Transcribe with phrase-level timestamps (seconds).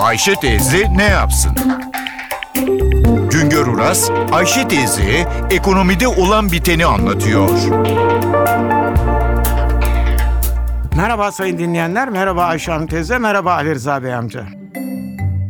[0.00, 1.52] Ayşe teyze ne yapsın?
[3.30, 7.50] Güngör Uras, Ayşe teyze ekonomide olan biteni anlatıyor.
[10.96, 14.46] Merhaba sayın dinleyenler, merhaba Ayşe Hanım teyze, merhaba Ali Rıza Bey amca.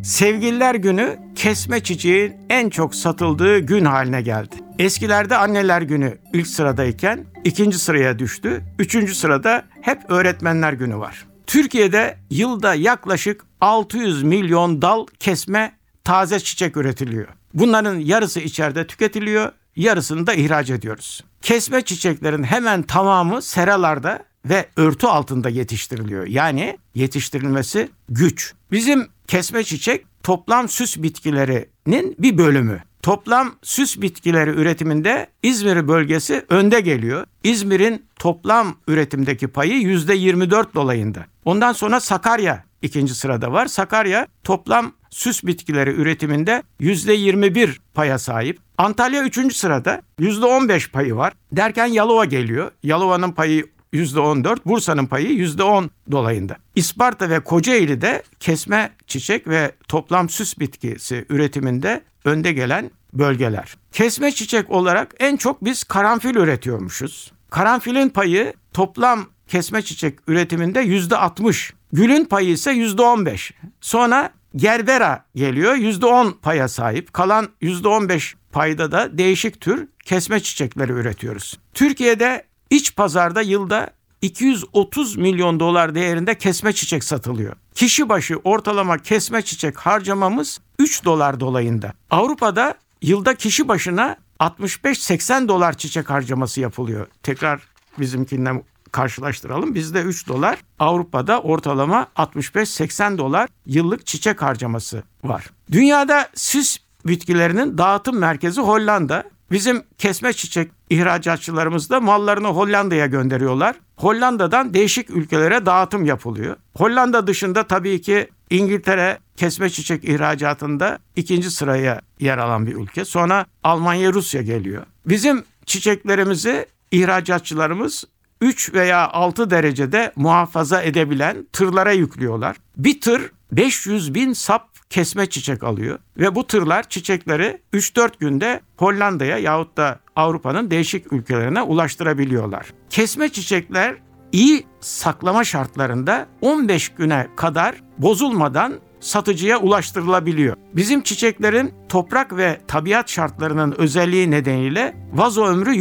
[0.05, 4.57] Sevgililer günü kesme çiçeğin en çok satıldığı gün haline geldi.
[4.79, 8.63] Eskilerde anneler günü ilk sıradayken ikinci sıraya düştü.
[8.79, 11.27] Üçüncü sırada hep öğretmenler günü var.
[11.47, 15.73] Türkiye'de yılda yaklaşık 600 milyon dal kesme
[16.05, 17.29] taze çiçek üretiliyor.
[17.55, 21.25] Bunların yarısı içeride tüketiliyor, yarısını da ihraç ediyoruz.
[21.43, 26.27] Kesme çiçeklerin hemen tamamı seralarda ve örtü altında yetiştiriliyor.
[26.27, 28.55] Yani yetiştirilmesi güç.
[28.73, 32.83] Bizim kesme çiçek toplam süs bitkilerinin bir bölümü.
[33.03, 37.27] Toplam süs bitkileri üretiminde İzmir bölgesi önde geliyor.
[37.45, 41.27] İzmir'in toplam üretimdeki payı %24 dolayında.
[41.45, 43.67] Ondan sonra Sakarya ikinci sırada var.
[43.67, 48.59] Sakarya toplam süs bitkileri üretiminde %21 paya sahip.
[48.79, 51.33] Antalya üçüncü sırada %15 payı var.
[51.53, 52.71] Derken Yalova geliyor.
[52.83, 56.57] Yalova'nın payı %14, Bursa'nın payı %10 dolayında.
[56.75, 63.77] İsparta ve Kocaeli'de kesme çiçek ve toplam süs bitkisi üretiminde önde gelen bölgeler.
[63.93, 67.33] Kesme çiçek olarak en çok biz karanfil üretiyormuşuz.
[67.51, 71.73] Karanfilin payı toplam kesme çiçek üretiminde %60.
[71.93, 73.53] Gülün payı ise %15.
[73.81, 77.13] Sonra gerbera geliyor %10 paya sahip.
[77.13, 81.59] Kalan %15 payda da değişik tür kesme çiçekleri üretiyoruz.
[81.75, 83.91] Türkiye'de iç pazarda yılda
[84.23, 87.57] 230 milyon dolar değerinde kesme çiçek satılıyor.
[87.75, 91.93] Kişi başı ortalama kesme çiçek harcamamız 3 dolar dolayında.
[92.11, 97.07] Avrupa'da yılda kişi başına 65-80 dolar çiçek harcaması yapılıyor.
[97.23, 97.61] Tekrar
[97.99, 99.75] bizimkinden karşılaştıralım.
[99.75, 105.51] Bizde 3 dolar, Avrupa'da ortalama 65-80 dolar yıllık çiçek harcaması var.
[105.73, 109.25] Dünyada süs bitkilerinin dağıtım merkezi Hollanda.
[109.51, 113.77] Bizim kesme çiçek ihracatçılarımız da mallarını Hollanda'ya gönderiyorlar.
[113.97, 116.57] Hollanda'dan değişik ülkelere dağıtım yapılıyor.
[116.77, 123.05] Hollanda dışında tabii ki İngiltere kesme çiçek ihracatında ikinci sıraya yer alan bir ülke.
[123.05, 124.83] Sonra Almanya, Rusya geliyor.
[125.07, 128.05] Bizim çiçeklerimizi ihracatçılarımız
[128.41, 132.57] 3 veya 6 derecede muhafaza edebilen tırlara yüklüyorlar.
[132.77, 139.39] Bir tır 500 bin sap kesme çiçek alıyor ve bu tırlar çiçekleri 3-4 günde Hollanda'ya
[139.39, 142.67] yahut da Avrupa'nın değişik ülkelerine ulaştırabiliyorlar.
[142.91, 143.97] Kesme çiçekler
[144.33, 150.57] iyi saklama şartlarında 15 güne kadar bozulmadan satıcıya ulaştırılabiliyor.
[150.75, 155.75] Bizim çiçeklerin toprak ve tabiat şartlarının özelliği nedeniyle vazo ömrü